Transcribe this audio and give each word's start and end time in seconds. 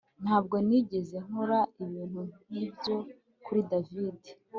Ntabwo 0.23 0.55
nigeze 0.67 1.17
nkora 1.25 1.59
ibintu 1.83 2.19
nkibyo 2.49 2.95
kuri 3.45 3.61
David 3.71 4.19